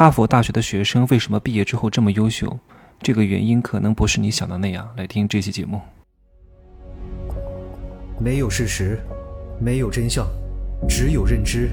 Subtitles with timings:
[0.00, 2.58] 哈佛大学的学生为什么毕业之后这么优秀？
[3.02, 4.88] 这个原因可能不是你想的那样。
[4.96, 5.78] 来听这期节目。
[8.18, 8.98] 没有事实，
[9.60, 10.26] 没有真相，
[10.88, 11.68] 只有认知，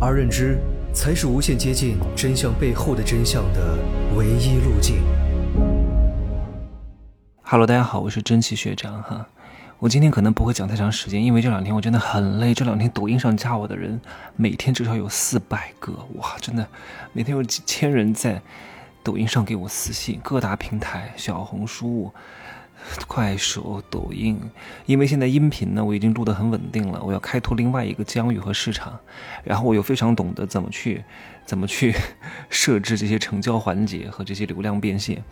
[0.00, 0.58] 而认知
[0.94, 3.76] 才是无限接近真相背后的真相的
[4.16, 5.02] 唯一路径。
[7.42, 9.26] Hello，大家好，我是真奇学长哈。
[9.78, 12.54] 我今天可能不会讲太长时间，因为这两天我真的很累。
[12.54, 14.00] 这两天抖音上加我的人，
[14.34, 16.66] 每天至少有四百个，哇，真的，
[17.12, 18.40] 每天有几千人在
[19.02, 20.18] 抖音上给我私信。
[20.22, 22.10] 各大平台，小红书、
[23.06, 24.40] 快手、抖音，
[24.86, 28.98] 因为现在音频呢，我已经录得很稳定了，我要开拓另外一个疆域和市场，
[29.44, 31.04] 然后我又非常懂得怎么去，
[31.44, 31.94] 怎么去
[32.48, 35.22] 设置这些成交环节和这些流量变现。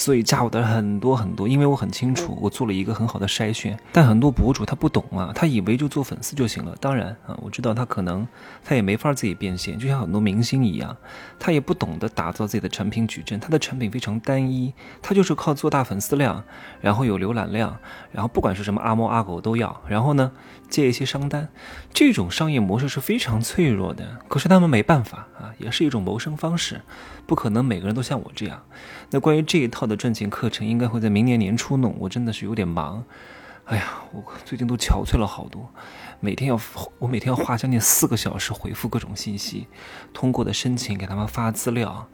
[0.00, 3.78] 所以加我的很多很多，因为我很清楚，我做了一个很好的筛选。
[3.92, 6.74] 但很多博主他不懂啊，他以为就做粉丝就行了。
[6.80, 8.26] 当然啊，我知道他可能
[8.64, 10.96] 他也没法自己变现，就像很多明星一样，
[11.38, 14.72] 他也不懂得打造自己的产品矩阵，他的产品非常单一，
[15.02, 16.42] 他就是靠做大粉丝量，
[16.80, 17.76] 然后有浏览量，
[18.10, 20.32] 然后不管是什么阿猫阿狗都要，然后呢
[20.70, 21.46] 接一些商单，
[21.92, 24.16] 这种商业模式是非常脆弱的。
[24.28, 26.80] 可是他们没办法啊，也是一种谋生方式，
[27.26, 28.62] 不可能每个人都像我这样。
[29.10, 29.89] 那关于这一套。
[29.90, 33.04] 的赚钱课程应该会在明年年初弄，我真的是有点忙。
[33.64, 35.68] 哎呀，我最近都憔悴了好多，
[36.18, 36.58] 每天要
[36.98, 39.66] 我每天要花将近四个小时回复各种信息，
[40.12, 42.08] 通过的申请给他们发资料。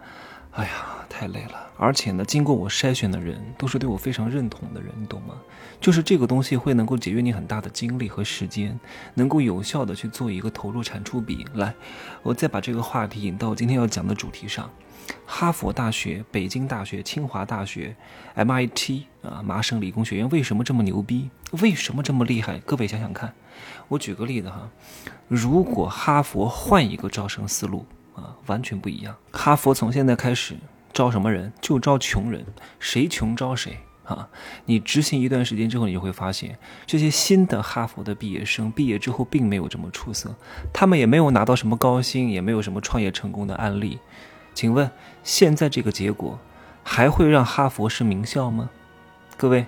[0.57, 0.71] 哎呀，
[1.09, 1.67] 太累了。
[1.77, 5.35] 而且呢，经过我筛选的人都是对我非常认同的人，你懂吗？
[5.79, 8.81] 就是这个东西会能够节约你很大的精力和时间，
[9.15, 11.47] 能够有效的去做一个投入产出比。
[11.55, 11.75] 来，
[12.23, 14.71] 我再把这个话题引到今天要讲的主题上。
[15.25, 17.95] 哈佛大学、北京大学、清华大学、
[18.35, 21.31] MIT 啊，麻省理工学院为什么这么牛逼？
[21.61, 22.59] 为什么这么厉害？
[22.61, 23.33] 各位想想看，
[23.89, 24.69] 我举个例子哈，
[25.29, 27.85] 如果哈佛换一个招生思路
[28.17, 29.15] 啊，完全不一样。
[29.33, 30.57] 哈佛从现在开始
[30.93, 31.53] 招什么人？
[31.61, 32.45] 就招穷人，
[32.81, 34.29] 谁穷招谁啊！
[34.65, 40.35] 你执行一段时间之后，你就会发现，这些新的哈佛的毕业生毕业之后并没有这么出色，
[40.73, 43.99] 他们也没有拿到什么高薪，也没有什么创业成功的案例。
[44.55, 44.91] 请问，
[45.23, 46.39] 现在这个结果
[46.83, 48.71] 还会让哈佛是名校吗？
[49.37, 49.67] 各位，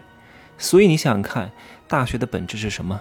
[0.56, 1.50] 所以你想想看，
[1.86, 2.98] 大学的本质是什么？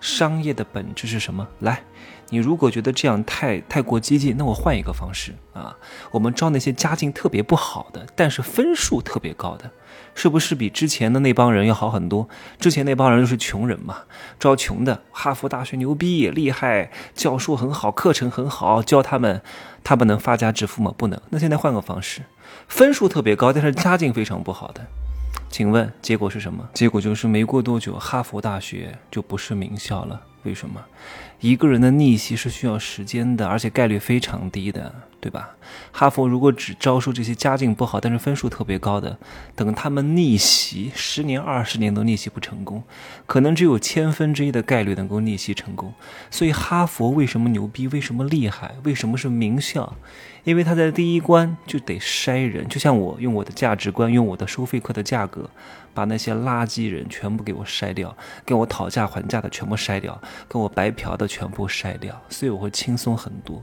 [0.00, 1.46] 商业的本质是什么？
[1.60, 1.82] 来，
[2.30, 5.76] 你如果觉得这样太太过激进，那我换一个方式啊，
[6.10, 9.70] 我们招那些家境特别不好的，但是分数特别高的。
[10.12, 12.28] 是不是比之前的那帮人要好很多？
[12.58, 14.02] 之前那帮人都是穷人嘛，
[14.38, 15.02] 招穷的。
[15.12, 19.40] 哈佛大学牛逼厉害，教授很好，课程很好，教他们，
[19.84, 20.92] 他们能发家致富吗？
[20.96, 21.20] 不能。
[21.30, 22.22] 那现在换个方式，
[22.66, 24.84] 分数特别高，但是家境非常不好的，
[25.50, 26.66] 请问结果是什么？
[26.72, 30.22] 结果就是没过多久，哈佛大学就不是名校了。
[30.44, 30.80] 为什么？
[31.40, 35.50] 一个人的逆袭是需要时间的，而且概率非常低的，对吧？
[35.90, 39.18] 哈佛如果只招收这些家境不好但是分数特别高的，
[39.54, 42.82] 等他们逆袭，十年、二十年都逆袭不成功，
[43.26, 45.92] 可能只有千分之一的概率能够逆袭成功。
[46.30, 47.88] 所以，哈佛为什么牛逼？
[47.88, 48.76] 为什么厉害？
[48.84, 49.94] 为什么是名校？
[50.44, 55.39] 因为他在第一关就得筛人，就像我用我的价值观，用我的收费课的价格，
[55.94, 63.62] 把那些垃圾人全部给我筛掉，跟我讨价还价的全部筛掉，跟我白嫖的全部筛掉，所以我会轻松很多。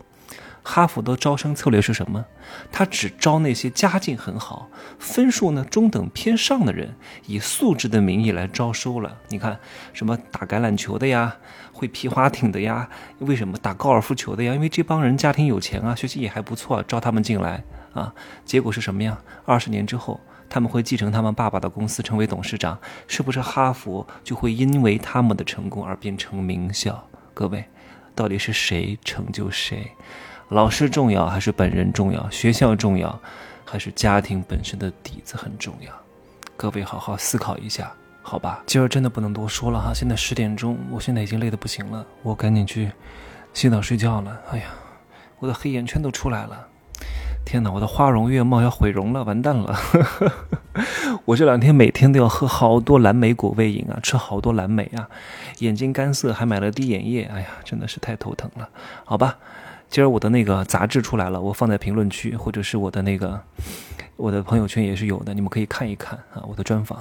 [0.70, 2.26] 哈佛的招生策略是什么？
[2.74, 6.94] 他只招那些家境很好、分数呢中等偏上的人，
[7.26, 9.18] 以素质的名义来招收了。
[9.30, 9.58] 你看，
[9.94, 11.38] 什么打橄榄球的呀，
[11.72, 12.90] 会皮划艇的呀？
[13.20, 14.54] 为什么打高尔夫球的呀？
[14.54, 17.64] 因为这帮人家庭有钱啊，学习也还不错，招他们进来
[17.94, 18.14] 啊。
[18.44, 19.18] 结果是什么呀？
[19.46, 20.20] 二十年之后，
[20.50, 22.78] 他们会继承他们爸爸的公司，成为董事长。
[23.08, 27.08] 是不是哈佛就会因为他们的成功而变成名校？
[27.34, 27.66] 各位，
[28.16, 29.92] 到底是谁成就谁？
[30.50, 32.30] 老师重要还是本人重要？
[32.30, 33.20] 学校重要
[33.66, 35.92] 还是家庭本身的底子很重要？
[36.56, 37.92] 各位好好思考一下，
[38.24, 38.64] 好吧？
[38.66, 42.92] 今儿真的不能多说了哈，现在十点钟，我现在已经累得不行了，我赶紧去
[43.54, 44.40] 洗澡睡觉了。
[44.52, 44.66] 哎呀，
[45.40, 46.68] 我的黑眼圈都出来了！
[47.48, 49.74] 天哪，我的花容月貌要毁容了，完蛋了！
[51.24, 55.08] 我这两天每天都要喝好多蓝莓果味饮啊，吃好多蓝莓啊，
[55.60, 57.24] 眼睛干涩，还买了滴眼液。
[57.34, 58.68] 哎呀，真的是太头疼了，
[59.06, 59.38] 好吧？
[59.90, 63.40] 今儿我的那个杂志出来了，我放在评论区，或者是我的那个
[64.18, 67.00] 我的朋友圈也是有的，你们可以看一看啊，我的专访。